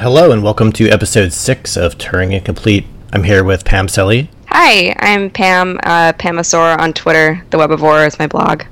[0.00, 2.86] Hello and welcome to episode six of Turing Incomplete.
[3.12, 4.28] I'm here with Pam Selle.
[4.46, 7.44] Hi, I'm Pam, uh, Pamasaur on Twitter.
[7.50, 8.62] The Webivore is my blog.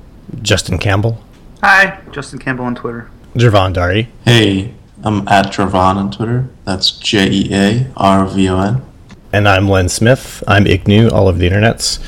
[0.41, 1.23] Justin Campbell.
[1.63, 3.11] Hi, Justin Campbell on Twitter.
[3.35, 4.07] Jearvon Dharrie.
[4.25, 4.73] Hey,
[5.05, 6.49] I'm at Jearvon on Twitter.
[6.65, 8.83] That's J E A R V O N.
[9.31, 10.43] And I'm Len Smith.
[10.49, 12.03] I'm Ignu, all over the internets.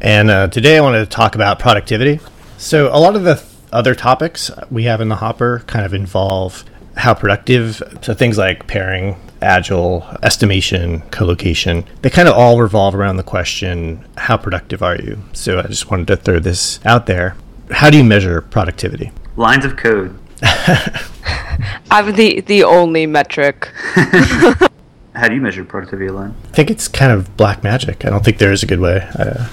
[0.00, 2.20] And uh, today I wanted to talk about productivity.
[2.56, 5.92] So, a lot of the th- other topics we have in the hopper kind of
[5.92, 6.64] involve
[6.96, 13.16] how productive, so things like pairing, agile, estimation, collocation, they kind of all revolve around
[13.16, 15.18] the question, how productive are you?
[15.32, 17.36] So, I just wanted to throw this out there.
[17.70, 19.12] How do you measure productivity?
[19.36, 20.18] Lines of code.
[21.90, 23.72] I'm the, the only metric.
[25.16, 26.34] How do you measure productivity, Len?
[26.44, 28.04] I think it's kind of black magic.
[28.04, 29.48] I don't think there is a good way, uh,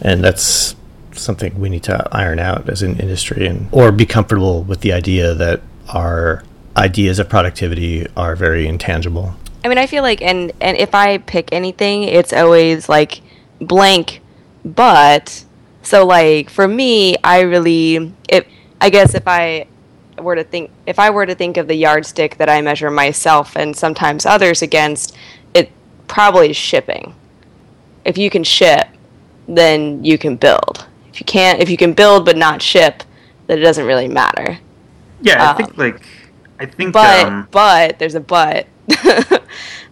[0.00, 0.74] and that's
[1.12, 4.92] something we need to iron out as an industry, and or be comfortable with the
[4.92, 6.42] idea that our
[6.76, 9.34] ideas of productivity are very intangible.
[9.64, 13.22] I mean, I feel like, and, and if I pick anything, it's always like
[13.60, 14.20] blank,
[14.64, 15.44] but.
[15.82, 18.48] So, like, for me, I really, it,
[18.80, 19.66] I guess if I
[20.18, 23.56] were to think if I were to think of the yardstick that I measure myself
[23.56, 25.16] and sometimes others against,
[25.54, 25.70] it
[26.08, 27.14] probably is shipping.
[28.04, 28.86] If you can ship,
[29.48, 30.86] then you can build.
[31.12, 33.02] If you can't, if you can build but not ship,
[33.46, 34.58] then it doesn't really matter.
[35.20, 36.02] Yeah, I think um, like
[36.58, 38.66] I think But um, but there's a but.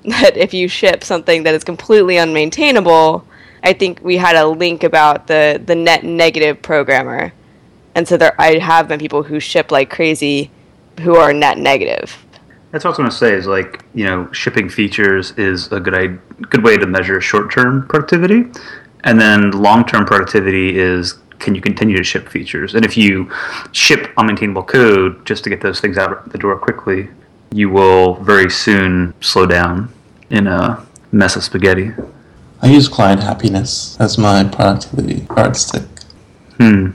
[0.04, 3.24] That if you ship something that is completely unmaintainable,
[3.62, 7.32] I think we had a link about the the net negative programmer.
[7.94, 10.50] And so there I have been people who ship like crazy
[11.00, 12.16] who are net negative.
[12.72, 15.78] that's what I was going to say is like you know shipping features is a
[15.78, 18.46] good good way to measure short term productivity,
[19.04, 22.74] and then long term productivity is can you continue to ship features?
[22.74, 23.30] And if you
[23.72, 27.08] ship unmaintainable code just to get those things out the door quickly,
[27.52, 29.92] you will very soon slow down
[30.30, 31.90] in a mess of spaghetti.
[32.62, 35.82] I use client happiness as my productivity yardstick.
[36.58, 36.92] Hmm.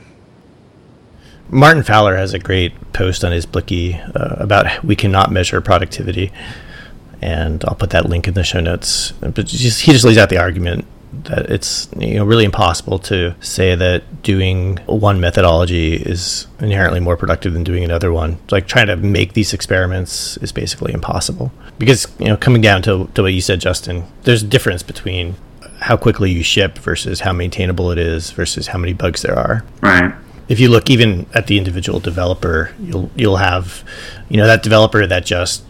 [1.49, 6.31] Martin Fowler has a great post on his bliki uh, about we cannot measure productivity,
[7.21, 9.11] and I'll put that link in the show notes.
[9.11, 10.85] But just, he just lays out the argument
[11.25, 17.17] that it's you know really impossible to say that doing one methodology is inherently more
[17.17, 18.37] productive than doing another one.
[18.51, 23.09] Like trying to make these experiments is basically impossible because you know coming down to,
[23.15, 25.35] to what you said, Justin, there's a difference between
[25.79, 29.63] how quickly you ship versus how maintainable it is versus how many bugs there are
[29.81, 30.11] Right.
[30.47, 33.83] if you look even at the individual developer, you'll you'll have,
[34.29, 35.63] you know, that developer that just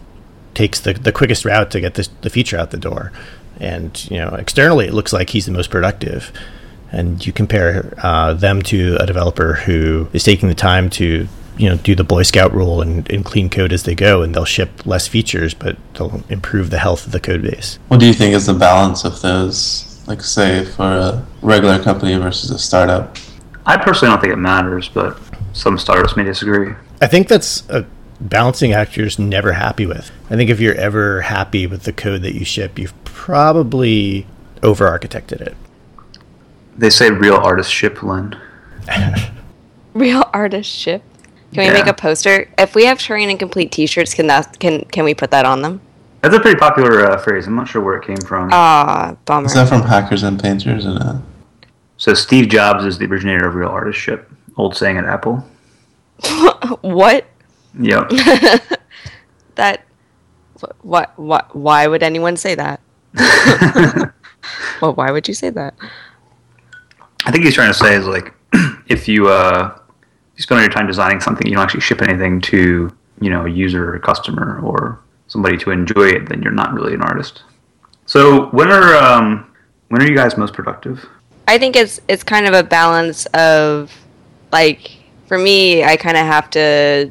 [0.54, 3.12] takes the, the quickest route to get this, the feature out the door,
[3.60, 6.32] and you know, externally it looks like he's the most productive,
[6.92, 11.68] and you compare uh, them to a developer who is taking the time to you
[11.68, 14.44] know do the Boy Scout rule and, and clean code as they go, and they'll
[14.44, 17.78] ship less features, but they'll improve the health of the code base.
[17.88, 19.84] What do you think is the balance of those?
[20.06, 23.18] Like, say, for a regular company versus a startup?
[23.66, 25.18] I personally don't think it matters, but
[25.52, 26.72] some startups may disagree.
[27.02, 27.84] I think that's a
[28.20, 30.10] balancing act you're just never happy with.
[30.30, 34.26] I think if you're ever happy with the code that you ship, you've probably
[34.62, 35.56] over architected it.
[36.76, 38.36] They say real artists ship, Len.
[39.94, 41.02] Real artist ship.
[41.52, 42.48] Can we make a poster?
[42.56, 45.80] If we have Turing Incomplete T-shirts, can that can can we put that on them?
[46.20, 47.46] That's a pretty popular uh, phrase.
[47.46, 48.50] I'm not sure where it came from.
[48.52, 49.46] Ah, bummer.
[49.46, 50.86] Is that from Hackers and Painters?
[50.86, 51.16] Or not?
[51.96, 54.30] so Steve Jobs is the originator of real artist ship.
[54.56, 55.44] Old saying at Apple.
[56.80, 57.26] what?
[57.78, 58.12] Yep.
[59.58, 59.82] That?
[60.82, 61.18] What?
[61.18, 61.54] What?
[61.54, 62.80] Why would anyone say that?
[64.80, 65.74] well, why would you say that?
[67.24, 68.32] I think he's trying to say is like
[68.86, 69.76] if you uh,
[70.36, 73.46] you spend all your time designing something, you don't actually ship anything to you know
[73.46, 77.02] a user or a customer or somebody to enjoy it, then you're not really an
[77.02, 77.42] artist.
[78.06, 79.52] So when are um,
[79.88, 81.04] when are you guys most productive?
[81.48, 83.92] I think it's it's kind of a balance of
[84.52, 84.92] like
[85.26, 87.10] for me, I kind of have to.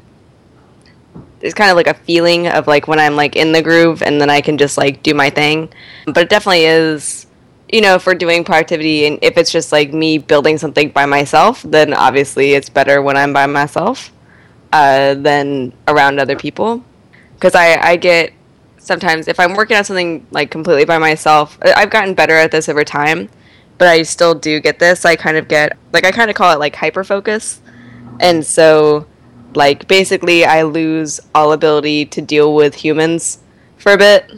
[1.42, 4.20] It's kind of like a feeling of like when I'm like in the groove, and
[4.20, 5.70] then I can just like do my thing.
[6.06, 7.28] But it definitely is,
[7.72, 11.62] you know, for doing productivity, and if it's just like me building something by myself,
[11.64, 14.12] then obviously it's better when I'm by myself
[14.74, 16.84] uh, than around other people.
[17.36, 18.34] Because I I get
[18.78, 22.70] sometimes if I'm working on something like completely by myself, I've gotten better at this
[22.70, 23.30] over time
[23.78, 25.06] but I still do get this.
[25.06, 27.62] I kind of get like I kind of call it like hyper focus,
[28.20, 29.06] and so
[29.54, 33.40] like basically I lose all ability to deal with humans
[33.78, 34.32] for a bit.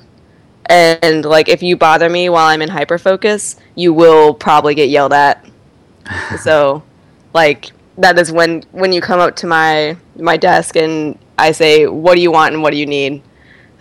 [0.66, 4.90] And like if you bother me while I'm in hyper focus, you will probably get
[4.90, 5.46] yelled at.
[6.42, 6.84] so
[7.34, 11.88] like that is when when you come up to my my desk and I say,
[11.88, 13.22] "What do you want and what do you need?"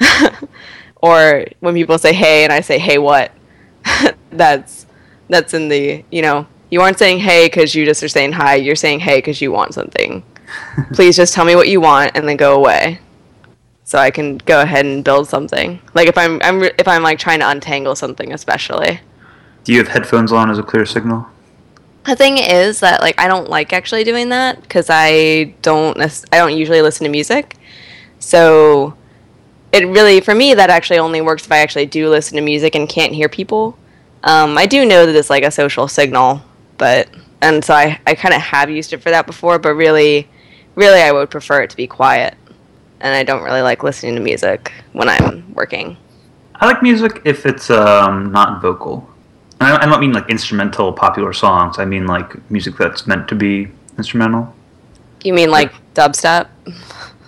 [1.03, 3.33] or when people say hey and I say hey what,
[4.31, 4.87] that's
[5.29, 8.57] that's in the you know you aren't saying hey because you just are saying hi.
[8.57, 10.23] You're saying hey because you want something.
[10.93, 13.01] Please just tell me what you want and then go away,
[13.85, 15.81] so I can go ahead and build something.
[15.95, 19.01] Like if I'm, I'm if I'm like trying to untangle something, especially.
[19.65, 21.27] Do you have headphones on as a clear signal?
[22.05, 26.01] The thing is that like I don't like actually doing that because I don't
[26.33, 27.57] I don't usually listen to music,
[28.19, 28.95] so
[29.73, 32.75] it really for me that actually only works if I actually do listen to music
[32.75, 33.79] and can't hear people.
[34.25, 36.43] Um, I do know that it's like a social signal,
[36.79, 37.09] but
[37.43, 40.29] and so I I kind of have used it for that before, but really,
[40.79, 42.35] really I would prefer it to be quiet,
[43.01, 45.97] and I don't really like listening to music when I'm working.
[46.55, 49.09] I like music if it's um, not vocal.
[49.61, 51.79] I I don't mean like instrumental popular songs.
[51.79, 54.55] I mean like music that's meant to be instrumental.
[55.25, 56.49] You mean like dubstep?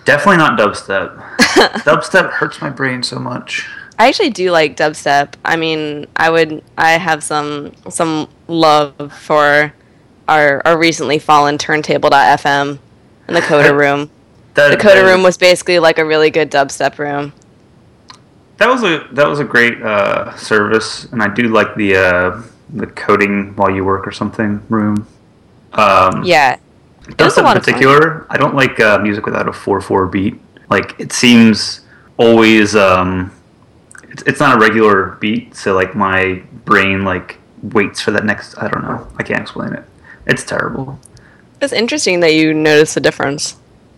[0.05, 1.09] Definitely not dubstep.
[1.83, 3.67] dubstep hurts my brain so much.
[3.99, 5.33] I actually do like dubstep.
[5.43, 9.73] I mean, I would I have some some love for
[10.27, 12.79] our our recently fallen turntable.fm
[13.35, 14.09] and the Coda room.
[14.55, 17.33] That, The Coda room was basically like a really good dubstep room.
[18.57, 22.41] that was a that was a great uh, service, and I do like the uh,
[22.73, 25.07] the coding while you work or something room.
[25.73, 26.57] Um, Yeah.
[27.07, 30.35] Dubstep in particular, I don't like uh, music without a four four beat.
[30.69, 31.81] Like it seems
[32.17, 33.31] always um,
[34.09, 38.57] it's, it's not a regular beat, so like my brain like waits for that next.
[38.57, 39.07] I don't know.
[39.17, 39.83] I can't explain it.
[40.27, 40.99] It's terrible.
[41.61, 43.55] It's interesting that you notice the difference.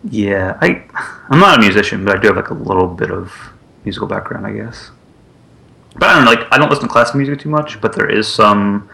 [0.10, 0.83] Yeah, I
[1.30, 3.33] I'm not a musician, but I do have like a little bit of
[3.86, 4.92] musical background, I guess.
[5.95, 8.27] But I don't like I don't listen to classical music too much, but there is
[8.27, 8.89] some.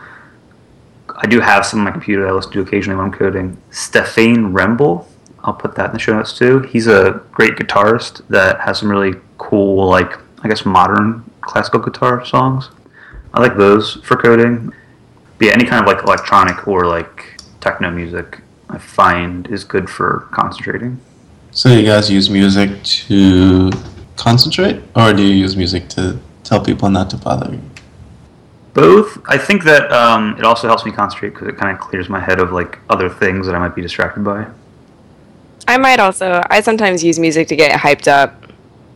[1.16, 3.58] I do have some on my computer that I listen to occasionally when I'm coding.
[3.72, 5.06] Stefan Remble,
[5.44, 6.60] I'll put that in the show notes too.
[6.60, 10.14] He's a great guitarist that has some really cool, like
[10.44, 12.70] I guess modern classical guitar songs.
[13.34, 14.72] I like those for coding.
[15.40, 18.40] But yeah, any kind of like electronic or like techno music,
[18.70, 21.00] I find is good for concentrating.
[21.52, 23.72] So you guys use music to
[24.16, 27.62] concentrate, or do you use music to tell people not to bother you?
[28.74, 29.18] Both.
[29.26, 32.20] I think that um, it also helps me concentrate because it kind of clears my
[32.20, 34.48] head of like other things that I might be distracted by.
[35.68, 38.46] I might also I sometimes use music to get hyped up,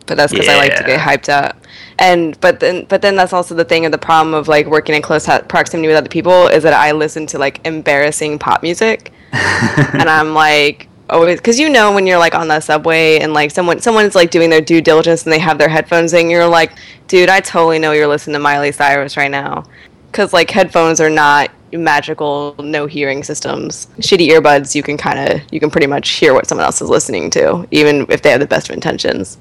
[0.06, 1.56] but that's because I like to get hyped up.
[1.98, 4.94] And but then but then that's also the thing of the problem of like working
[4.94, 9.12] in close proximity with other people is that I listen to like embarrassing pop music,
[9.94, 13.50] and I'm like always because you know when you're like on the subway and like
[13.50, 16.72] someone someone's like doing their due diligence and they have their headphones in, you're like,
[17.08, 19.64] dude, I totally know you're listening to Miley Cyrus right now,
[20.06, 23.86] because like headphones are not magical no hearing systems.
[23.98, 26.88] Shitty earbuds you can kind of you can pretty much hear what someone else is
[26.88, 29.38] listening to even if they have the best of intentions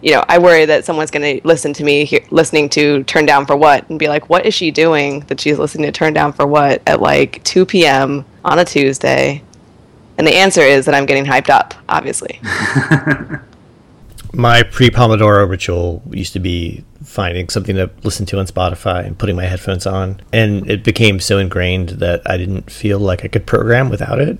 [0.00, 3.26] you know i worry that someone's going to listen to me he- listening to turn
[3.26, 6.12] down for what and be like what is she doing that she's listening to turn
[6.12, 9.42] down for what at like 2 p.m on a tuesday
[10.16, 12.40] and the answer is that i'm getting hyped up obviously
[14.32, 19.18] My pre Pomodoro ritual used to be finding something to listen to on Spotify and
[19.18, 20.20] putting my headphones on.
[20.32, 24.38] And it became so ingrained that I didn't feel like I could program without it.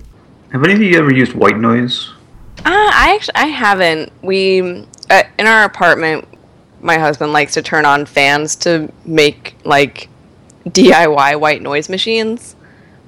[0.51, 2.11] Have any of you ever used white noise?
[2.59, 4.11] Uh, I actually I haven't.
[4.21, 6.27] We uh, in our apartment,
[6.81, 10.09] my husband likes to turn on fans to make like
[10.65, 12.55] DIY white noise machines.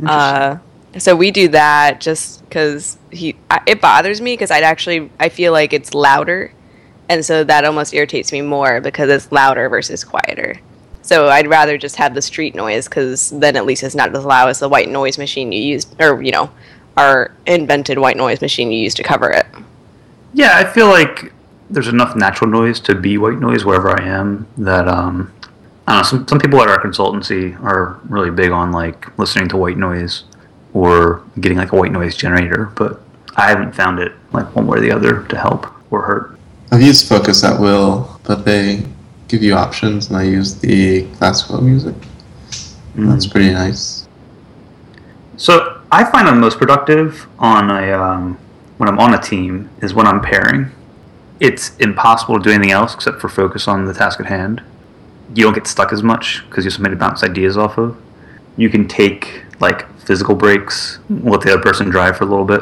[0.05, 0.57] Uh,
[0.97, 5.29] so we do that just because he I, it bothers me because I'd actually I
[5.29, 6.53] feel like it's louder,
[7.07, 10.59] and so that almost irritates me more because it's louder versus quieter.
[11.03, 14.25] So I'd rather just have the street noise because then at least it's not as
[14.25, 16.51] loud as the white noise machine you used, or you know,
[16.97, 19.45] our invented white noise machine you used to cover it.
[20.33, 21.31] Yeah, I feel like
[21.71, 25.33] there's enough natural noise to be white noise wherever I am that um,
[25.87, 26.03] I don't know.
[26.03, 30.23] Some some people at our consultancy are really big on like listening to white noise
[30.73, 33.01] or getting like a white noise generator, but
[33.35, 36.39] I haven't found it like one way or the other to help or hurt.
[36.71, 38.85] I've used Focus at Will, but they
[39.27, 41.95] give you options, and I use the classical music.
[42.95, 44.07] That's pretty nice.
[45.37, 48.37] So I find I'm most productive on a um,
[48.77, 50.71] when I'm on a team is when I'm pairing.
[51.41, 54.61] It's impossible to do anything else except for focus on the task at hand.
[55.33, 57.99] You don't get stuck as much because you have somebody to bounce ideas off of.
[58.57, 62.61] You can take like physical breaks, let the other person drive for a little bit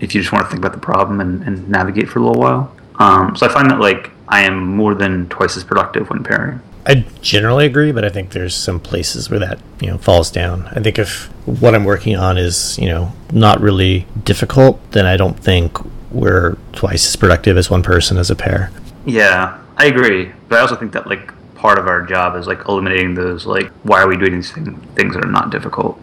[0.00, 2.40] if you just want to think about the problem and, and navigate for a little
[2.40, 2.76] while.
[2.96, 6.60] Um, so I find that like I am more than twice as productive when pairing.
[6.86, 10.66] I generally agree, but I think there's some places where that you know falls down.
[10.68, 15.16] I think if what I'm working on is you know not really difficult, then I
[15.16, 15.78] don't think
[16.10, 18.70] we're twice as productive as one person as a pair.
[19.06, 22.66] Yeah, I agree, but I also think that like part of our job is like
[22.66, 26.00] eliminating those like why are we doing these thing, things that are not difficult.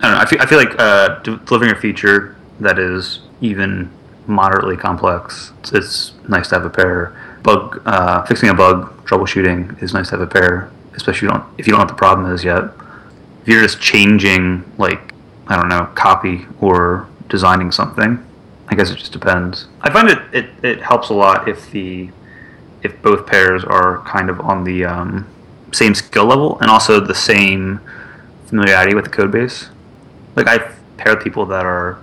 [0.00, 0.18] I don't know.
[0.18, 3.90] I feel I feel like uh, de- delivering a feature that is even
[4.26, 5.52] moderately complex.
[5.60, 7.16] It's, it's nice to have a pair.
[7.42, 11.28] Bug uh, fixing a bug, troubleshooting is nice to have a pair, especially if you
[11.28, 12.64] don't if you don't know what the problem is yet.
[13.42, 15.14] If you're just changing like
[15.46, 18.24] I don't know copy or designing something,
[18.68, 19.66] I guess it just depends.
[19.80, 22.10] I find it, it, it helps a lot if the
[22.82, 25.26] if both pairs are kind of on the um,
[25.72, 27.80] same skill level and also the same
[28.46, 29.68] familiarity with the code base.
[30.36, 31.98] Like I've paired people that are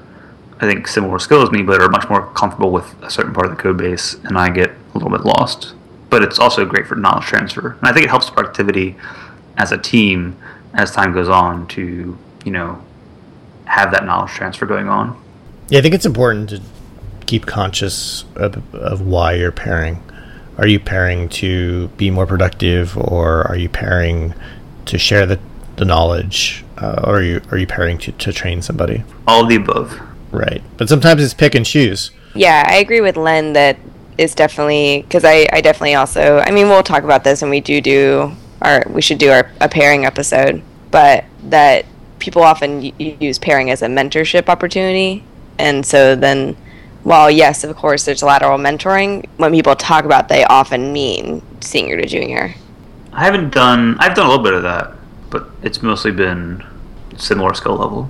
[0.60, 3.48] I think similar skills as me, but are much more comfortable with a certain part
[3.48, 5.74] of the code base, and I get a little bit lost.
[6.10, 8.96] But it's also great for knowledge transfer, and I think it helps productivity
[9.58, 10.38] as a team
[10.74, 12.82] as time goes on to you know
[13.66, 15.22] have that knowledge transfer going on.
[15.70, 16.62] Yeah, I think it's important to
[17.26, 20.02] keep conscious of, of why you're pairing.
[20.58, 24.34] Are you pairing to be more productive, or are you pairing
[24.86, 25.40] to share the,
[25.76, 29.04] the knowledge, uh, or are you are you pairing to, to train somebody?
[29.28, 30.00] All of the above.
[30.32, 32.12] Right, but sometimes it's pick and choose.
[32.34, 33.78] Yeah, I agree with Len that
[34.18, 37.60] it's definitely because I, I definitely also I mean we'll talk about this and we
[37.60, 41.86] do do our we should do our a pairing episode, but that
[42.20, 45.24] people often y- use pairing as a mentorship opportunity,
[45.58, 46.56] and so then
[47.04, 52.00] while yes of course there's lateral mentoring, when people talk about they often mean senior
[52.02, 52.54] to junior.
[53.14, 53.98] I haven't done.
[54.00, 54.94] I've done a little bit of that,
[55.30, 56.66] but it's mostly been
[57.16, 58.10] similar skill level.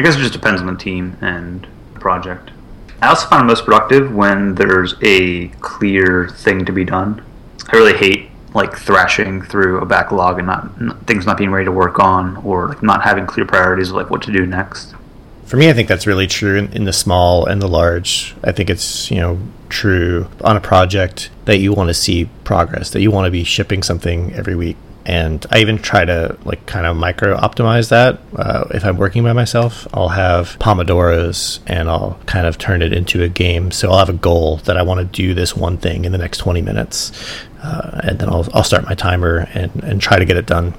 [0.00, 2.52] I guess it just depends on the team and the project.
[3.02, 7.22] I also find it most productive when there's a clear thing to be done.
[7.70, 11.70] I really hate like thrashing through a backlog and not, things not being ready to
[11.70, 14.94] work on, or like not having clear priorities of like what to do next.
[15.44, 18.34] For me, I think that's really true in, in the small and the large.
[18.42, 19.38] I think it's you know
[19.68, 23.44] true on a project that you want to see progress, that you want to be
[23.44, 24.78] shipping something every week.
[25.06, 28.20] And I even try to like kind of micro optimize that.
[28.36, 32.92] Uh, if I'm working by myself, I'll have pomodoros and I'll kind of turn it
[32.92, 33.70] into a game.
[33.70, 36.18] So I'll have a goal that I want to do this one thing in the
[36.18, 37.12] next 20 minutes,
[37.62, 40.74] uh, and then I'll I'll start my timer and and try to get it done,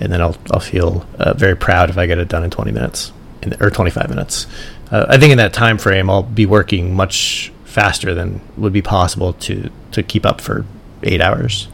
[0.00, 2.72] and then I'll I'll feel uh, very proud if I get it done in 20
[2.72, 4.46] minutes in, or 25 minutes.
[4.90, 8.82] Uh, I think in that time frame, I'll be working much faster than would be
[8.82, 10.64] possible to to keep up for
[11.02, 11.68] eight hours.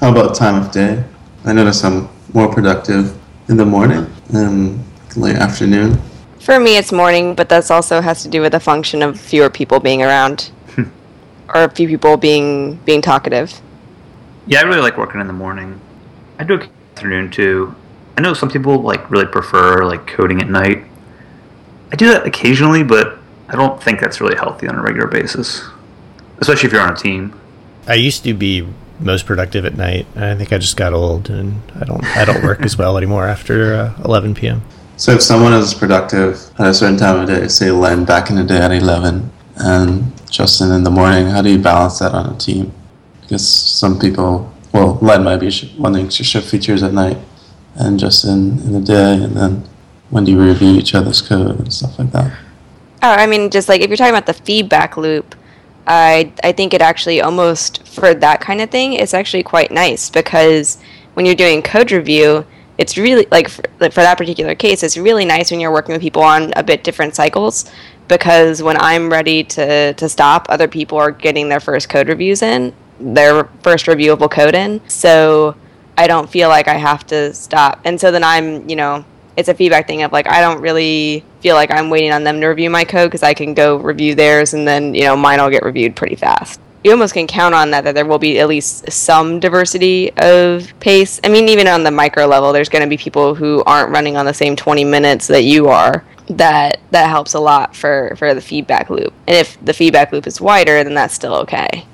[0.00, 1.04] How about time of day?
[1.46, 3.16] I notice I'm more productive
[3.48, 4.84] in the morning and
[5.16, 5.96] late afternoon.
[6.40, 9.48] For me, it's morning, but that's also has to do with the function of fewer
[9.48, 10.84] people being around, hmm.
[11.54, 13.60] or a few people being being talkative.
[14.48, 15.80] Yeah, I really like working in the morning.
[16.40, 17.76] I do it afternoon too.
[18.18, 20.84] I know some people like really prefer like coding at night.
[21.92, 25.62] I do that occasionally, but I don't think that's really healthy on a regular basis,
[26.38, 27.38] especially if you're on a team.
[27.86, 28.66] I used to be
[29.00, 30.06] most productive at night.
[30.16, 33.26] I think I just got old, and I don't I don't work as well anymore
[33.26, 34.62] after uh, 11 p.m.
[34.96, 38.36] So if someone is productive at a certain time of day, say Len back in
[38.36, 42.34] the day at 11 and Justin in the morning, how do you balance that on
[42.34, 42.72] a team?
[43.20, 47.18] Because some people, well, Len might be sh- wanting to ship features at night
[47.74, 49.68] and Justin in the day, and then
[50.08, 52.32] when do you review each other's code and stuff like that?
[53.02, 55.34] Oh, I mean, just like if you're talking about the feedback loop,
[55.86, 60.10] I I think it actually almost for that kind of thing, it's actually quite nice
[60.10, 60.78] because
[61.14, 62.44] when you're doing code review,
[62.78, 65.92] it's really like for, like for that particular case, it's really nice when you're working
[65.92, 67.70] with people on a bit different cycles
[68.08, 72.42] because when I'm ready to to stop, other people are getting their first code reviews
[72.42, 74.80] in, their first reviewable code in.
[74.88, 75.56] So
[75.98, 77.80] I don't feel like I have to stop.
[77.84, 79.04] And so then I'm, you know,
[79.36, 82.40] it's a feedback thing of like I don't really feel like I'm waiting on them
[82.40, 85.40] to review my code because I can go review theirs and then you know mine
[85.40, 86.60] will get reviewed pretty fast.
[86.84, 90.72] You almost can count on that that there will be at least some diversity of
[90.78, 91.20] pace.
[91.24, 94.16] I mean, even on the micro level, there's going to be people who aren't running
[94.16, 96.04] on the same 20 minutes that you are.
[96.28, 99.12] That that helps a lot for for the feedback loop.
[99.26, 101.86] And if the feedback loop is wider, then that's still okay.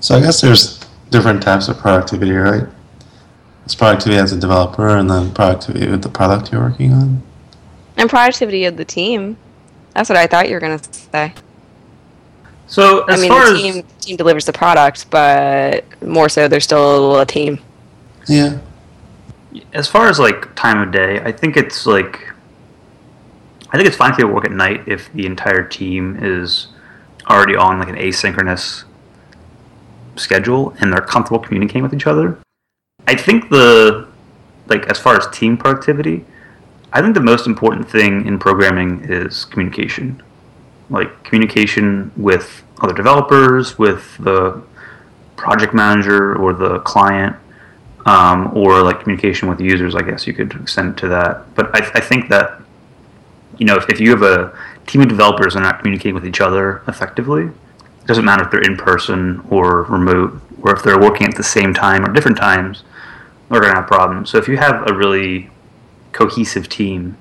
[0.00, 0.78] So I guess there's
[1.10, 2.68] different types of productivity, right?
[3.68, 7.20] It's productivity as a developer and then productivity with the product you're working on.
[7.98, 9.36] And productivity of the team.
[9.92, 11.34] That's what I thought you were going to say.
[12.66, 16.48] So as I mean, far the as team team delivers the product, but more so,
[16.48, 17.58] they're still a little team.
[18.26, 18.56] Yeah.
[19.74, 22.32] as far as like time of day, I think it's like
[23.68, 26.68] I think it's fine if you work at night if the entire team is
[27.28, 28.84] already on like an asynchronous
[30.16, 32.38] schedule and they're comfortable communicating with each other.
[33.08, 34.06] I think the
[34.66, 36.26] like as far as team productivity,
[36.92, 40.22] I think the most important thing in programming is communication.
[40.90, 44.62] Like communication with other developers, with the
[45.36, 47.34] project manager or the client,
[48.04, 49.94] um, or like communication with users.
[49.94, 51.54] I guess you could extend it to that.
[51.54, 52.60] But I, I think that
[53.56, 54.54] you know if, if you have a
[54.86, 58.70] team of developers and not communicating with each other effectively, it doesn't matter if they're
[58.70, 62.84] in person or remote, or if they're working at the same time or different times,
[63.50, 64.30] they're going to have problems.
[64.30, 65.50] So if you have a really
[66.12, 67.16] cohesive team,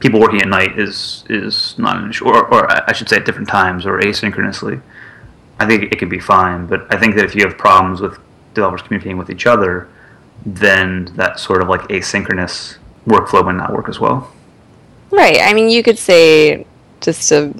[0.00, 3.24] people working at night is is not an issue, or, or I should say at
[3.24, 4.80] different times or asynchronously.
[5.58, 8.18] I think it could be fine, but I think that if you have problems with
[8.54, 9.88] developers communicating with each other,
[10.44, 12.76] then that sort of like asynchronous
[13.06, 14.32] workflow might not work as well.
[15.10, 15.40] Right.
[15.40, 16.66] I mean, you could say,
[17.00, 17.54] just to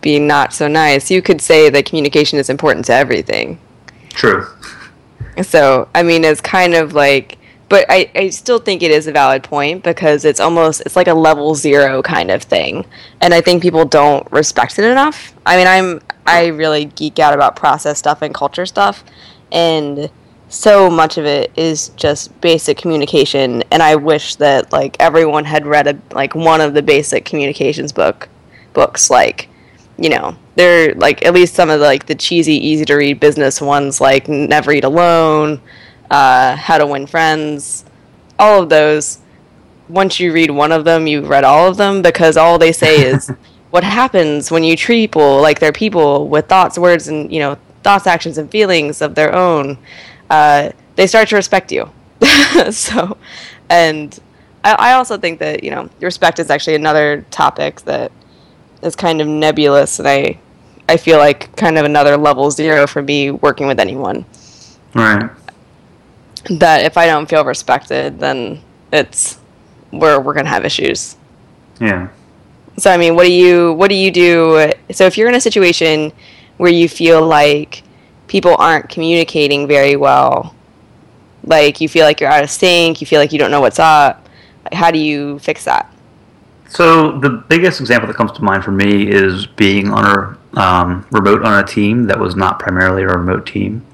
[0.00, 3.58] be not so nice, you could say that communication is important to everything.
[4.10, 4.46] True.
[5.42, 7.38] So, I mean, it's kind of like,
[7.68, 11.08] but I, I still think it is a valid point because it's almost, it's like
[11.08, 12.86] a level zero kind of thing.
[13.20, 15.34] And I think people don't respect it enough.
[15.44, 19.04] I mean, I'm, I really geek out about process stuff and culture stuff.
[19.50, 20.10] And
[20.48, 23.64] so much of it is just basic communication.
[23.72, 27.92] And I wish that like everyone had read a, like one of the basic communications
[27.92, 28.28] book
[28.74, 29.48] books, like,
[29.98, 33.20] you know, they're like at least some of the, like the cheesy, easy to read
[33.20, 35.60] business ones like Never Eat Alone,
[36.10, 37.84] uh, How to Win Friends,
[38.38, 39.18] all of those.
[39.88, 43.06] Once you read one of them, you've read all of them because all they say
[43.06, 43.30] is
[43.70, 47.56] what happens when you treat people like they're people with thoughts, words, and you know
[47.82, 49.78] thoughts, actions, and feelings of their own.
[50.28, 51.88] Uh, they start to respect you.
[52.70, 53.16] so,
[53.70, 54.18] and
[54.64, 58.10] I, I also think that you know respect is actually another topic that
[58.82, 60.38] is kind of nebulous, and I
[60.88, 64.24] I feel like kind of another level zero for me working with anyone.
[64.94, 65.30] Right.
[66.50, 69.38] That if I don't feel respected, then it's
[69.92, 71.16] we're we're gonna have issues.
[71.80, 72.08] Yeah.
[72.78, 74.72] So I mean, what do you what do you do?
[74.92, 76.12] So if you're in a situation
[76.58, 77.82] where you feel like
[78.28, 80.54] people aren't communicating very well,
[81.44, 83.78] like you feel like you're out of sync, you feel like you don't know what's
[83.78, 84.28] up,
[84.72, 85.90] how do you fix that?
[86.68, 90.04] So the biggest example that comes to mind for me is being on
[90.54, 93.84] a um, remote on a team that was not primarily a remote team.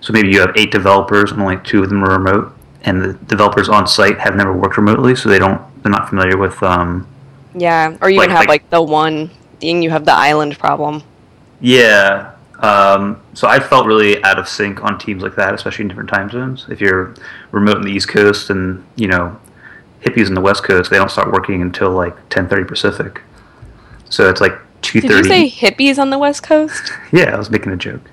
[0.00, 3.12] So maybe you have eight developers and only two of them are remote, and the
[3.14, 6.62] developers on site have never worked remotely, so they don't they're not familiar with.
[6.62, 7.06] Um,
[7.54, 9.30] Yeah, or you Like- can have like- like, the one
[9.60, 11.02] thing you have the island problem.
[11.60, 12.28] yeah.
[12.60, 16.08] Um, so I felt really out of sync on teams like that, especially in different
[16.10, 16.66] time zones.
[16.70, 17.12] If you're
[17.50, 19.36] remote in the East Coast and you know
[20.04, 23.22] hippies in the West Coast, they don't start working until like 10:30 Pacific.
[24.08, 25.00] So it's like 2:30.
[25.00, 26.92] Did you say hippies on the West Coast?
[27.12, 28.10] Yeah, I was making a joke.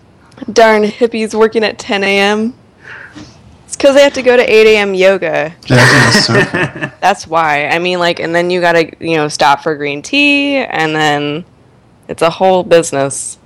[0.51, 2.53] Darn hippies working at 10 a.m.
[3.65, 4.93] It's because they have to go to 8 a.m.
[4.93, 5.53] yoga.
[5.67, 7.67] That's why.
[7.67, 11.45] I mean, like, and then you gotta, you know, stop for green tea, and then
[12.07, 13.37] it's a whole business.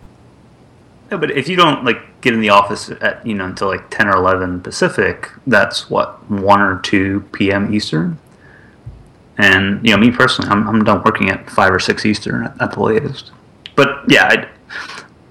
[1.11, 3.89] Yeah, but if you don't like get in the office at you know until like
[3.89, 7.73] 10 or 11 Pacific, that's what 1 or 2 p.m.
[7.73, 8.17] Eastern.
[9.37, 12.61] And you know, me personally, I'm, I'm done working at 5 or 6 Eastern at,
[12.61, 13.31] at the latest.
[13.75, 14.47] But yeah,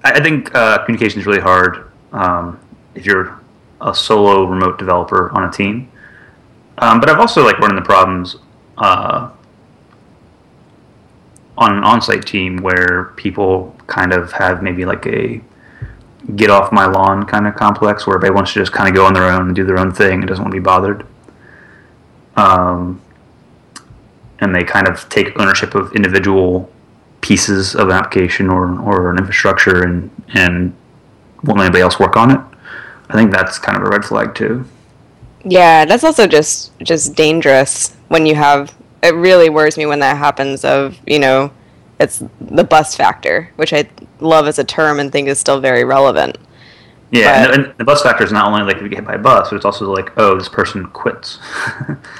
[0.04, 2.58] I, I think uh, communication is really hard um,
[2.94, 3.40] if you're
[3.80, 5.90] a solo remote developer on a team.
[6.78, 8.36] Um, but I've also like run into problems
[8.78, 9.30] uh,
[11.56, 15.40] on an on-site team where people kind of have maybe like a
[16.36, 19.04] get off my lawn kind of complex where everybody wants to just kind of go
[19.04, 21.06] on their own and do their own thing and doesn't want to be bothered.
[22.36, 23.00] Um,
[24.42, 26.68] and they kind of take ownership of individual
[27.20, 30.74] pieces of an application or, or an infrastructure and, and
[31.44, 32.40] won't let anybody else work on it.
[33.08, 34.64] I think that's kind of a red flag too.
[35.44, 38.74] Yeah, that's also just just dangerous when you have.
[39.02, 40.64] It really worries me when that happens.
[40.64, 41.52] Of you know,
[41.98, 43.88] it's the bus factor, which I
[44.20, 46.36] love as a term and think is still very relevant.
[47.12, 49.04] Yeah, But- and, and the bus factor is not only like if you get hit
[49.06, 51.38] by a bus, but it's also like, oh, this person quits.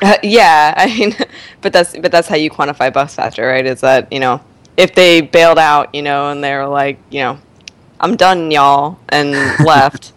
[0.03, 1.15] Uh, yeah, I mean,
[1.61, 3.65] but that's but that's how you quantify bus factor, right?
[3.65, 4.41] Is that you know
[4.77, 7.39] if they bailed out, you know, and they're like, you know,
[8.01, 9.31] I'm done, y'all, and
[9.65, 10.13] left,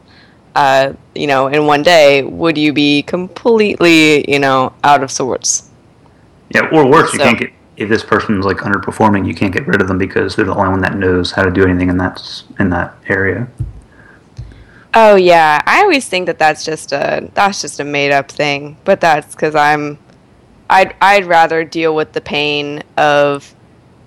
[0.55, 5.69] uh, you know, in one day, would you be completely, you know, out of sorts?
[6.53, 9.67] Yeah, or worse, you So- can't get if this person's like underperforming, you can't get
[9.67, 11.97] rid of them because they're the only one that knows how to do anything in
[11.97, 12.21] that
[12.59, 13.47] in that area.
[14.97, 18.77] Oh yeah, I always think that that's just a that's just a made up thing,
[18.85, 19.99] but that's because I'm,
[20.69, 23.53] I'd I'd rather deal with the pain of,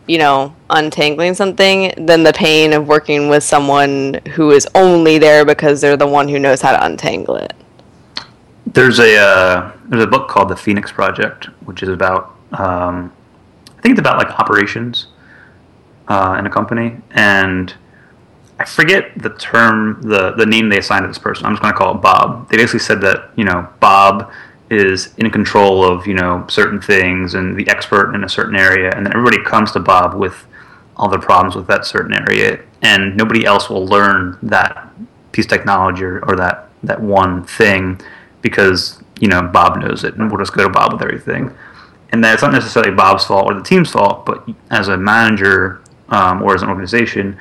[0.07, 5.45] you know, untangling something than the pain of working with someone who is only there
[5.45, 7.53] because they're the one who knows how to untangle it.
[8.67, 13.13] There's a uh, there's a book called The Phoenix Project, which is about um,
[13.77, 15.09] I think it's about like operations
[16.09, 17.75] uh, in a company, and
[18.59, 21.47] I forget the term, the the name they assigned to this person.
[21.47, 22.49] I'm just going to call it Bob.
[22.49, 24.33] They basically said that you know Bob
[24.71, 28.91] is in control of you know certain things and the expert in a certain area,
[28.95, 30.47] and then everybody comes to Bob with
[30.97, 34.93] all the problems with that certain area, and nobody else will learn that
[35.31, 38.01] piece of technology or, or that that one thing
[38.43, 41.55] because you know Bob knows it, and we'll just go to Bob with everything.
[42.11, 46.43] And that's not necessarily Bob's fault or the team's fault, but as a manager um,
[46.43, 47.39] or as an organization,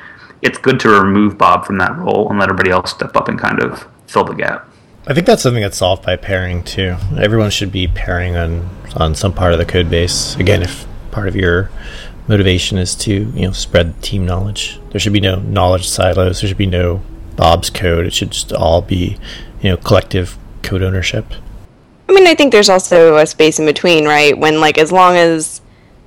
[0.47, 3.38] it's good to remove Bob from that role and let everybody else step up and
[3.38, 4.67] kind of fill the gap.
[5.05, 6.95] I think that's something that's solved by pairing too.
[7.17, 10.36] Everyone should be pairing on on some part of the code base.
[10.38, 11.69] Again, if part of your
[12.27, 16.41] motivation is to you know spread team knowledge, there should be no knowledge silos.
[16.41, 17.01] There should be no
[17.36, 18.05] Bob's code.
[18.05, 19.17] It should just all be
[19.62, 21.25] you know collective code ownership.
[22.10, 24.38] I mean, I think there's also a space in between, right?
[24.38, 25.62] When like as long as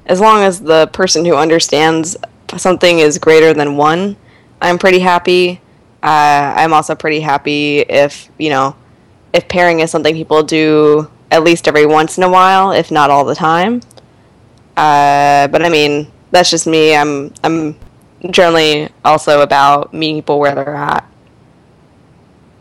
[0.06, 2.16] as long as the person who understands
[2.56, 4.16] something is greater than one,
[4.60, 5.60] I'm pretty happy.
[6.02, 8.74] Uh, I'm also pretty happy if you know
[9.32, 13.10] if pairing is something people do at least every once in a while, if not
[13.10, 13.80] all the time.
[14.76, 16.94] Uh, but I mean, that's just me.
[16.96, 17.76] I'm I'm
[18.30, 21.06] generally also about meeting people where they're at,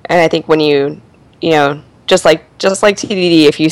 [0.06, 1.02] and I think when you
[1.42, 3.70] you know just like just like TDD, if you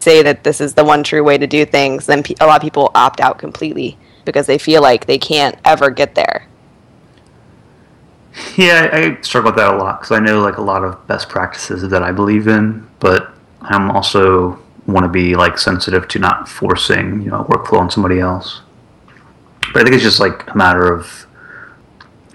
[0.00, 2.62] say that this is the one true way to do things, then a lot of
[2.62, 6.46] people opt out completely because they feel like they can't ever get there.
[8.56, 11.28] Yeah, I struggle with that a lot because I know like a lot of best
[11.28, 16.48] practices that I believe in, but I'm also want to be like sensitive to not
[16.48, 18.60] forcing you know a workflow on somebody else.
[19.72, 21.26] But I think it's just like a matter of,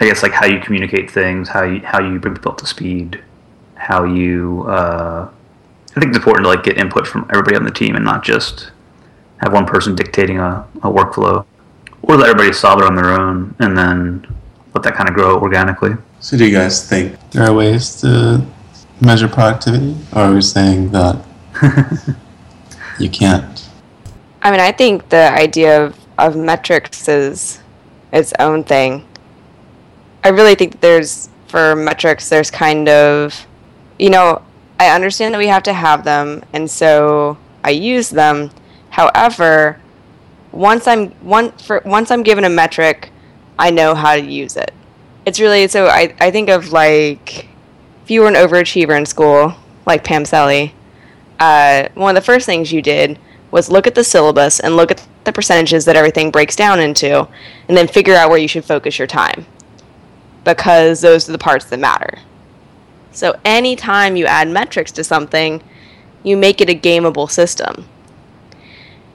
[0.00, 2.66] I guess like how you communicate things, how you how you bring people up to
[2.66, 3.22] speed,
[3.74, 4.64] how you.
[4.68, 5.28] Uh,
[5.94, 8.22] I think it's important to like get input from everybody on the team and not
[8.22, 8.70] just
[9.38, 11.44] have one person dictating a, a workflow,
[12.02, 14.26] or let everybody solve it on their own and then
[14.76, 15.96] let that kind of grow organically.
[16.20, 18.44] So, do you guys think there are ways to
[19.00, 21.16] measure productivity, or are we saying that
[22.98, 23.68] you can't?
[24.42, 27.60] I mean, I think the idea of, of metrics is
[28.12, 29.06] its own thing.
[30.22, 33.46] I really think there's, for metrics, there's kind of,
[33.98, 34.42] you know,
[34.78, 38.50] I understand that we have to have them, and so I use them.
[38.90, 39.80] However,
[40.52, 43.10] once I'm one for once I'm given a metric,
[43.58, 44.72] I know how to use it.
[45.24, 47.48] It's really so I, I think of like
[48.04, 49.54] if you were an overachiever in school,
[49.86, 50.70] like Pam Selle,
[51.40, 53.18] uh, one of the first things you did
[53.50, 57.26] was look at the syllabus and look at the percentages that everything breaks down into,
[57.68, 59.44] and then figure out where you should focus your time.
[60.44, 62.18] Because those are the parts that matter.
[63.10, 65.62] So anytime you add metrics to something,
[66.22, 67.88] you make it a gameable system.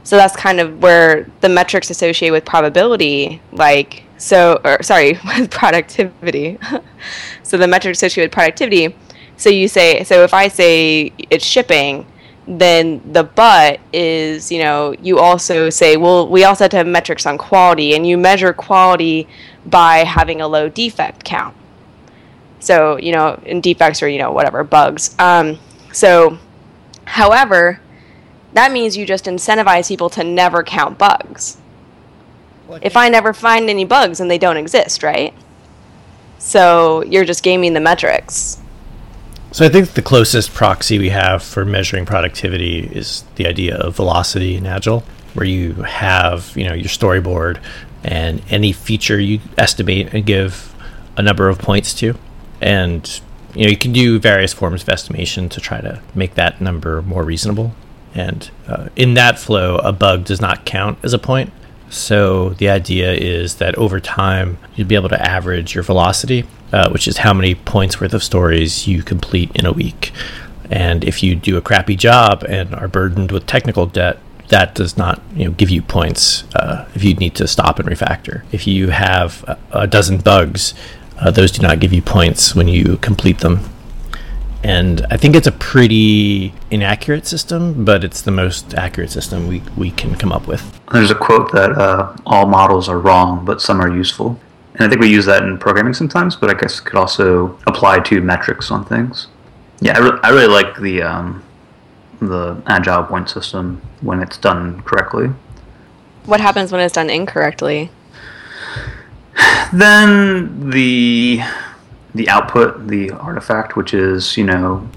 [0.04, 5.50] So that's kind of where the metrics associated with probability, like so, or sorry, with
[5.50, 6.60] productivity.
[7.44, 8.96] so the metrics associated with productivity.
[9.36, 12.06] So you say, so if I say it's shipping,
[12.48, 16.88] then the but is, you know, you also say, well, we also have to have
[16.88, 19.28] metrics on quality, and you measure quality
[19.66, 21.56] by having a low defect count.
[22.60, 25.16] So, you know, in defects or, you know, whatever, bugs.
[25.18, 25.58] Um,
[25.92, 26.38] so,
[27.06, 27.80] however,
[28.54, 31.58] that means you just incentivize people to never count bugs.
[32.82, 35.34] If I never find any bugs, and they don't exist, right?
[36.40, 38.60] So you're just gaming the metrics.
[39.52, 43.96] So I think the closest proxy we have for measuring productivity is the idea of
[43.96, 45.04] velocity in Agile,
[45.34, 47.62] where you have, you know, your storyboard
[48.04, 50.74] and any feature you estimate and give
[51.18, 52.16] a number of points to.
[52.62, 53.22] And
[53.54, 57.02] you know, you can do various forms of estimation to try to make that number
[57.02, 57.74] more reasonable.
[58.14, 61.52] And uh, in that flow, a bug does not count as a point.
[61.92, 66.90] So the idea is that over time, you'll be able to average your velocity, uh,
[66.90, 70.14] which is how many points worth of stories you complete in a week.
[70.70, 74.98] And if you do a crappy job and are burdened with technical debt, that does
[74.98, 78.44] not you know give you points uh, if you need to stop and refactor.
[78.54, 80.74] If you have a, dozen bugs,
[81.20, 83.70] uh, those do not give you points when you complete them
[84.64, 89.62] and I think it's a pretty inaccurate system, but it's the most accurate system we,
[89.76, 90.80] we can come up with.
[90.92, 94.40] There's a quote that uh, all models are wrong, but some are useful.
[94.76, 97.58] And I think we use that in programming sometimes, but I guess it could also
[97.68, 99.28] apply to metrics on things.
[99.80, 101.44] Yeah, I, re- I really like the um,
[102.22, 105.30] the agile point system when it's done correctly.
[106.26, 107.90] What happens when it's done incorrectly?
[109.74, 111.42] Then the
[112.16, 114.88] the output, the artifact, which is you know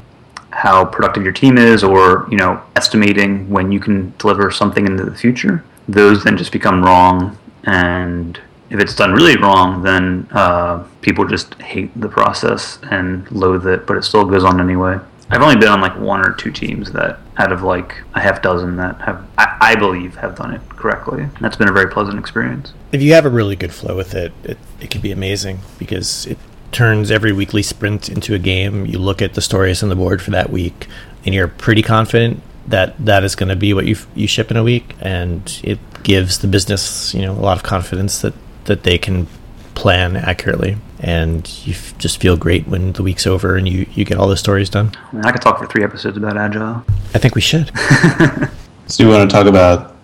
[0.51, 5.05] how productive your team is, or you know estimating when you can deliver something into
[5.05, 5.65] the future.
[5.89, 11.55] Those then just become wrong, and if it's done really wrong, then uh, people just
[11.63, 14.99] hate the process and loathe it, but it still goes on anyway.
[15.31, 18.43] I've only been on like one or two teams that, out of like a half
[18.43, 21.27] dozen, that have, I, I believe, have done it correctly.
[21.41, 22.73] That's been a very pleasant experience.
[22.93, 26.27] If you have a really good flow with it, it, it can be amazing because
[26.27, 26.39] it
[26.75, 28.85] turns every weekly sprint into a game.
[28.85, 30.87] You look at the stories on the board for that week,
[31.25, 34.57] and you're pretty confident that that is going to be what you you ship in
[34.57, 38.35] a week, and it gives the business you know a lot of confidence that
[38.65, 39.27] that they can
[39.75, 44.05] plan accurately and you f- just feel great when the week's over and you, you
[44.05, 44.91] get all the stories done.
[45.13, 46.83] I, mean, I could talk for three episodes about agile.
[47.13, 47.71] I think we should.
[48.87, 49.97] so you want to talk about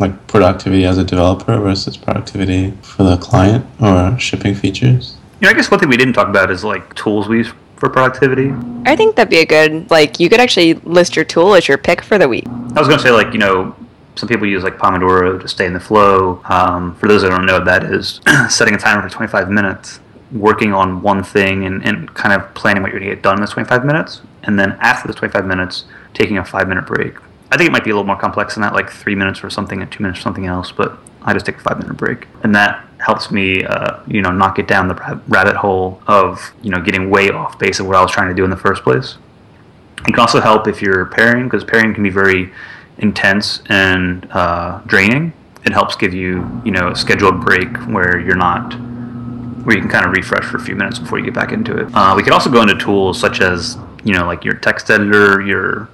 [0.00, 5.16] like productivity as a developer versus productivity for the client or shipping features?
[5.44, 7.90] Know, I guess one thing we didn't talk about is like tools we use for
[7.90, 8.54] productivity.
[8.86, 11.76] I think that'd be a good like you could actually list your tool as your
[11.76, 12.46] pick for the week.
[12.48, 13.76] I was going to say like you know
[14.14, 16.40] some people use like Pomodoro to stay in the flow.
[16.46, 20.00] Um, for those that don't know, that is setting a timer for 25 minutes,
[20.32, 23.34] working on one thing, and, and kind of planning what you're going to get done
[23.34, 24.22] in those 25 minutes.
[24.44, 27.16] And then after the 25 minutes, taking a five minute break.
[27.50, 29.50] I think it might be a little more complex than that, like three minutes for
[29.50, 32.28] something and two minutes for something else, but I just take a five minute break.
[32.42, 36.70] And that helps me, uh, you know, not get down the rabbit hole of, you
[36.70, 38.82] know, getting way off base of what I was trying to do in the first
[38.82, 39.16] place.
[40.06, 42.52] It can also help if you're pairing, because pairing can be very
[42.98, 45.32] intense and uh, draining,
[45.64, 48.74] it helps give you, you know, a scheduled break where you're not,
[49.64, 51.76] where you can kind of refresh for a few minutes before you get back into
[51.76, 51.88] it.
[51.94, 55.40] Uh, we could also go into tools such as, you know, like your text editor,
[55.40, 55.88] your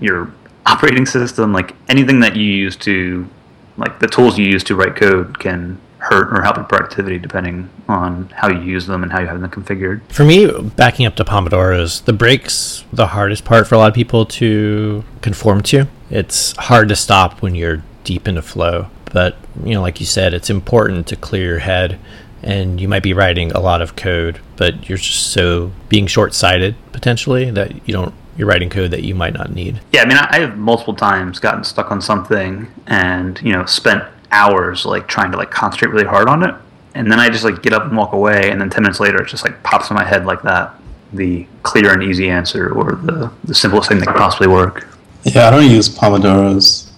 [0.00, 0.32] your
[0.66, 3.28] operating system, like anything that you use to,
[3.76, 7.68] like the tools you use to write code can hurt or help with productivity depending
[7.88, 10.00] on how you use them and how you have them configured.
[10.10, 13.94] For me, backing up to Pomodoros, the breaks the hardest part for a lot of
[13.94, 15.86] people to conform to.
[16.10, 20.34] It's hard to stop when you're deep into flow, but you know, like you said,
[20.34, 21.98] it's important to clear your head
[22.42, 26.76] and you might be writing a lot of code, but you're just so being short-sighted
[26.92, 29.80] potentially that you don't you're writing code that you might not need.
[29.92, 34.04] Yeah, I mean, I have multiple times gotten stuck on something and you know spent
[34.30, 36.54] hours like trying to like concentrate really hard on it.
[36.94, 39.22] And then i just like get up and walk away and then 10 minutes later
[39.22, 40.74] it just like pops in my head like that
[41.12, 44.88] the clear and easy answer or the, the simplest thing that could possibly work.
[45.22, 46.90] Yeah i don't use pomodoros.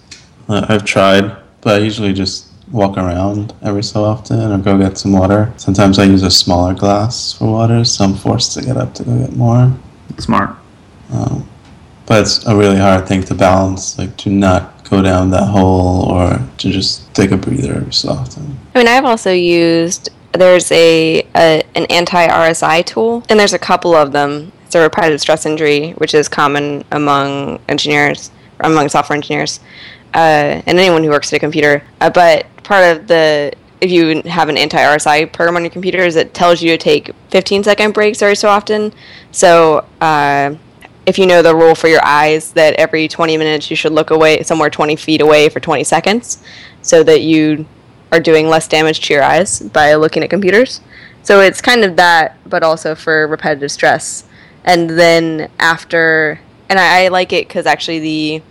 [0.49, 4.97] Uh, i've tried but i usually just walk around every so often or go get
[4.97, 5.53] some water.
[5.57, 9.03] Sometimes i use a smaller glass for water so i'm forced to get up to
[9.03, 9.71] go get more.
[10.17, 10.55] Smart.
[11.11, 11.47] Um,
[12.05, 16.11] but it's a really hard thing to balance like to not go down that hole
[16.11, 18.59] or to just take a breather every so often.
[18.75, 23.59] I mean, I've also used there's a, a an anti RSI tool, and there's a
[23.59, 24.51] couple of them.
[24.65, 29.59] It's a repetitive stress injury, which is common among engineers, among software engineers,
[30.13, 31.83] uh, and anyone who works at a computer.
[31.99, 35.99] Uh, but part of the if you have an anti RSI program on your computer,
[35.99, 38.93] is it tells you to take 15 second breaks every so often.
[39.31, 40.55] So uh,
[41.11, 44.11] if you know the rule for your eyes that every 20 minutes you should look
[44.11, 46.41] away somewhere 20 feet away for 20 seconds
[46.81, 47.65] so that you
[48.13, 50.79] are doing less damage to your eyes by looking at computers.
[51.21, 54.23] So it's kind of that but also for repetitive stress.
[54.63, 58.41] And then after and i, I like it because actually the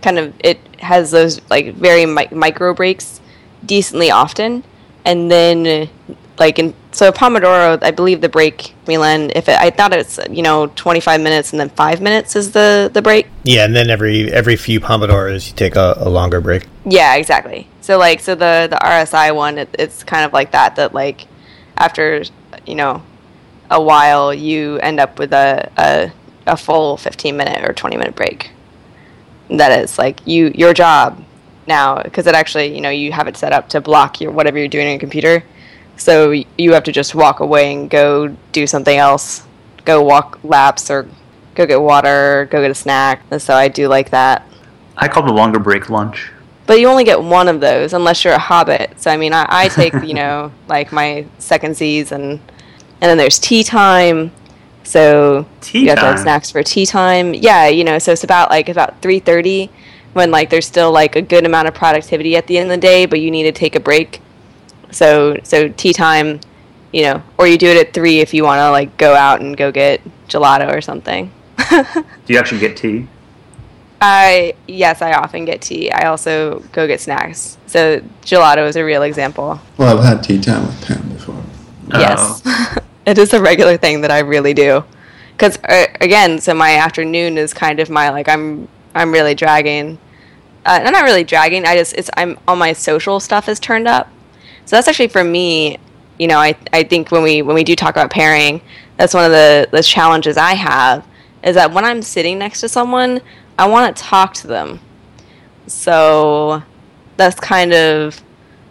[0.00, 3.20] kind of it has those like very mi- micro breaks
[3.66, 4.64] decently often.
[5.04, 5.90] And then
[6.40, 9.30] like in so Pomodoro, I believe the break, Milan.
[9.36, 12.50] If it, I thought it's you know twenty five minutes and then five minutes is
[12.52, 13.28] the the break.
[13.44, 16.66] Yeah, and then every every few Pomodoros you take a, a longer break.
[16.86, 17.68] Yeah, exactly.
[17.82, 20.76] So like so the the RSI one, it, it's kind of like that.
[20.76, 21.28] That like
[21.76, 22.24] after
[22.66, 23.02] you know
[23.70, 26.12] a while, you end up with a a,
[26.46, 28.50] a full fifteen minute or twenty minute break.
[29.50, 31.22] That is like you your job
[31.66, 34.58] now because it actually you know you have it set up to block your whatever
[34.58, 35.44] you're doing on your computer
[36.00, 39.46] so you have to just walk away and go do something else,
[39.84, 41.06] go walk laps or
[41.54, 43.22] go get water, go get a snack.
[43.30, 44.46] And so I do like that.
[44.96, 46.32] I call the longer break lunch.
[46.66, 48.98] But you only get one of those unless you're a hobbit.
[48.98, 53.18] So I mean, I, I take you know like my second Z's and and then
[53.18, 54.32] there's tea time.
[54.84, 56.04] So tea you have time.
[56.04, 57.34] to have snacks for tea time.
[57.34, 59.70] Yeah, you know, so it's about like about three thirty
[60.14, 62.80] when like there's still like a good amount of productivity at the end of the
[62.80, 64.22] day, but you need to take a break.
[64.92, 66.40] So so tea time,
[66.92, 69.40] you know, or you do it at three if you want to like go out
[69.40, 71.32] and go get gelato or something.
[71.70, 73.06] do you actually get tea?
[74.00, 75.90] I yes, I often get tea.
[75.90, 77.58] I also go get snacks.
[77.66, 79.60] So gelato is a real example.
[79.76, 81.42] Well, I've had tea time with Pam before.
[81.92, 82.42] Yes,
[83.06, 84.84] it is a regular thing that I really do.
[85.32, 89.98] Because uh, again, so my afternoon is kind of my like I'm I'm really dragging.
[90.64, 91.66] Uh, I'm not really dragging.
[91.66, 94.10] I just it's I'm all my social stuff is turned up.
[94.70, 95.78] So that's actually for me,
[96.16, 98.60] you know, I, I think when we when we do talk about pairing,
[98.96, 101.04] that's one of the, the challenges I have
[101.42, 103.20] is that when I'm sitting next to someone,
[103.58, 104.78] I want to talk to them.
[105.66, 106.62] So
[107.16, 108.22] that's kind of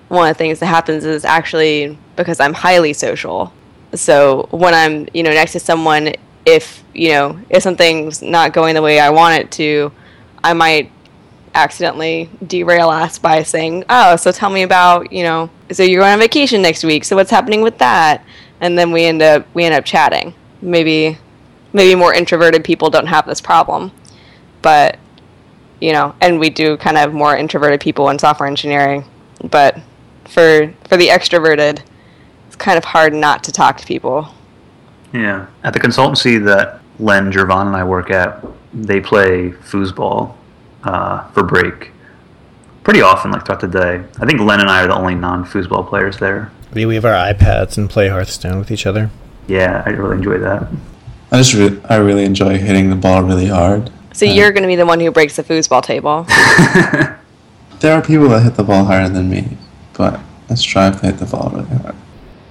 [0.08, 3.52] one of the things that happens is actually because I'm highly social.
[3.94, 6.14] So when I'm, you know, next to someone,
[6.46, 9.92] if, you know, if something's not going the way I want it to,
[10.46, 10.94] I might
[11.54, 16.14] accidentally derail us by saying, "Oh, so tell me about, you know, so you're going
[16.14, 17.04] on vacation next week.
[17.04, 18.24] So what's happening with that?"
[18.62, 20.34] And then we end up we end up chatting.
[20.62, 21.18] Maybe
[21.74, 23.92] maybe more introverted people don't have this problem.
[24.62, 25.00] But
[25.80, 29.06] you know, and we do kind of more introverted people in software engineering,
[29.50, 29.80] but
[30.26, 31.82] for for the extroverted,
[32.48, 34.34] it's kind of hard not to talk to people.
[35.14, 35.48] Yeah.
[35.64, 40.36] At the consultancy that Len, Jearvon, and I work at, they play foosball
[40.84, 41.92] uh, for break
[42.90, 44.04] pretty often, like throughout the day.
[44.20, 46.52] I think Len and I are the only non-foosball players there.
[46.74, 49.12] We, we have our iPads and play Hearthstone with each other.
[49.48, 50.68] Yeah, I really enjoy that.
[51.32, 53.92] I just re- I really enjoy hitting the ball really hard.
[54.14, 54.32] So Yeah.
[54.34, 56.26] you're going to be the one who breaks the foosball table.
[57.80, 59.58] There are people that hit the ball harder than me,
[59.94, 61.96] but I strive to hit the ball really hard.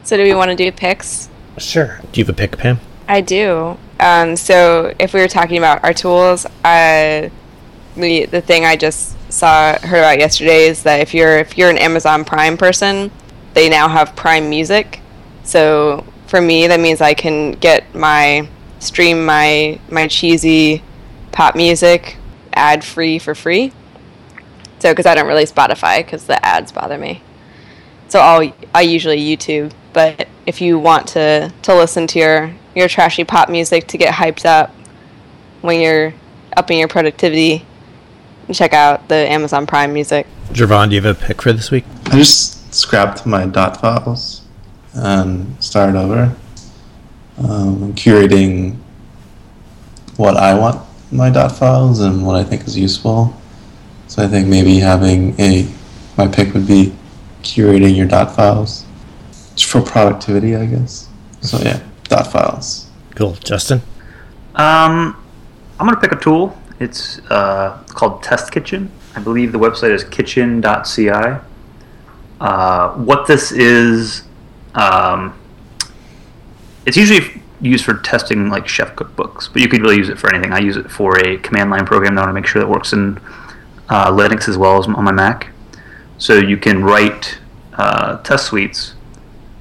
[0.03, 1.29] so do we want to do picks?
[1.59, 2.01] Sure.
[2.13, 2.81] Do you have a pick, Pam?
[3.09, 3.77] I do.
[4.01, 7.29] Um, so if we were talking about our tools, uh,
[7.97, 11.71] the the thing I just saw heard about yesterday is that if you're if you're
[11.71, 13.11] an Amazon Prime person,
[13.55, 15.01] they now have Prime Music.
[15.45, 20.83] So for me, that means I can get my stream my my cheesy
[21.33, 22.17] pop music
[22.53, 23.73] ad free for free.
[24.79, 27.23] So because I don't really Spotify because the ads bother me.
[28.09, 32.89] So I'll I usually YouTube, but if you want to to listen to your your
[32.89, 34.71] trashy pop music to get hyped up
[35.61, 36.15] when you're
[36.57, 37.67] upping your productivity,
[38.55, 40.27] check out the Amazon Prime music.
[40.53, 41.85] Jearvon, do you have a pick for this week?
[42.07, 44.43] I just scrapped my dot files
[44.95, 46.35] and started over.
[47.39, 48.77] Um, I'm curating
[50.17, 53.35] what I want my dot files and what I think is useful.
[54.09, 55.69] So I think maybe having a
[56.17, 56.95] my pick would be
[57.43, 58.85] curating your dot files
[59.57, 61.09] for productivity, I guess.
[61.41, 62.91] So yeah, dot files.
[63.15, 63.35] Cool.
[63.35, 63.81] Justin?
[64.55, 65.17] Um,
[65.79, 66.57] I'm gonna pick a tool.
[66.81, 68.91] It's uh, called Test Kitchen.
[69.17, 71.11] I believe the website is kitchen.ci.
[72.41, 74.23] Uh, what this is,
[74.75, 75.37] um,
[76.87, 80.33] it's usually used for testing like chef cookbooks, but you could really use it for
[80.33, 80.53] anything.
[80.53, 82.69] I use it for a command line program that I want to make sure that
[82.69, 83.19] works in
[83.89, 85.49] uh, Linux as well as on my Mac.
[86.19, 87.39] So you can write
[87.75, 88.95] uh, test suites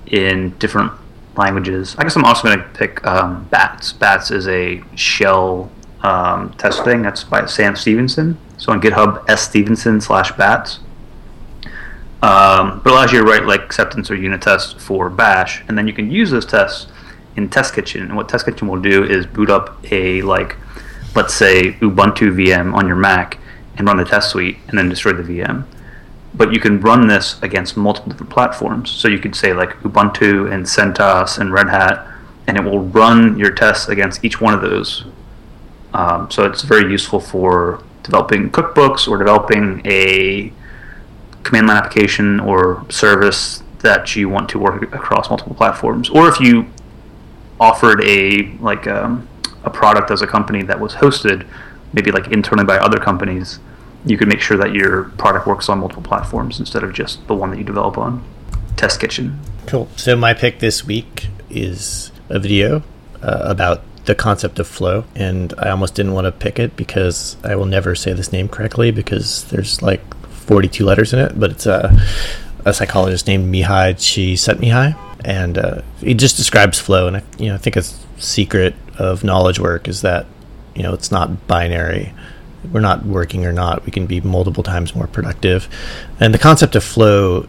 [0.07, 0.91] in different
[1.35, 1.95] languages.
[1.97, 3.93] I guess I'm also going to pick um, BATS.
[3.93, 5.71] BATS is a shell
[6.07, 7.01] um, test thing.
[7.01, 8.37] That's by Sam Stephenson.
[8.57, 10.79] So on GitHub, S Stephenson slash BATS.
[12.21, 15.87] Um, but allows you to write like acceptance or unit tests for Bash, and then
[15.87, 16.87] you can use those tests
[17.35, 18.01] in Test Kitchen.
[18.01, 20.55] And what Test Kitchen will do is boot up a like,
[21.15, 23.37] let's say Ubuntu VM on your Mac
[23.75, 25.65] and run the test suite, and then destroy the VM
[26.37, 28.91] but you can run this against multiple different platforms.
[28.91, 32.07] So you could say like Ubuntu and CentOS and Red Hat,
[32.45, 35.05] and it will run your tests against each one of those.
[35.93, 40.51] Um, so it's very useful for developing cookbooks or developing a
[41.43, 46.09] command line application or service that you want to work across multiple platforms.
[46.09, 46.67] Or if you
[47.59, 49.27] offered a like um,
[49.63, 51.47] a product as a company that was hosted,
[51.93, 53.59] maybe like internally by other companies,
[54.05, 57.35] you could make sure that your product works on multiple platforms instead of just the
[57.35, 58.23] one that you develop on.
[58.75, 59.39] Test Kitchen.
[59.65, 59.89] Cool.
[59.95, 62.83] So my pick this week is a video
[63.21, 67.35] uh, about the concept of flow, and I almost didn't want to pick it because
[67.43, 71.51] I will never say this name correctly because there's like 42 letters in it, but
[71.51, 71.95] it's a,
[72.65, 77.55] a psychologist named Mihai Csikszentmihalyi, and uh, he just describes flow, and I, you know,
[77.55, 77.83] I think a
[78.17, 80.25] secret of knowledge work is that
[80.73, 82.13] you know it's not binary.
[82.71, 83.85] We're not working or not.
[83.85, 85.69] We can be multiple times more productive.
[86.19, 87.47] And the concept of flow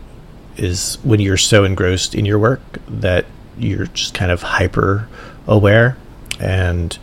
[0.56, 3.24] is when you're so engrossed in your work that
[3.56, 5.08] you're just kind of hyper
[5.46, 5.96] aware
[6.40, 6.98] and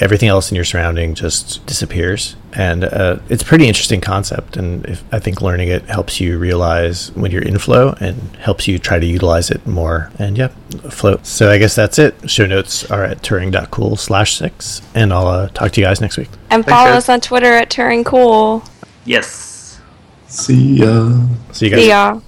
[0.00, 4.86] everything else in your surrounding just disappears and uh, it's a pretty interesting concept and
[4.86, 8.78] if, i think learning it helps you realize when you're in flow and helps you
[8.78, 10.48] try to utilize it more and yeah
[10.88, 15.26] flow so i guess that's it show notes are at turing.cool slash six and i'll
[15.28, 17.04] uh, talk to you guys next week And follow guys.
[17.04, 18.62] us on Twitter at Turing Cool.
[19.04, 19.78] Yes.
[20.28, 21.12] See ya.
[21.52, 22.22] see you guys See y'all.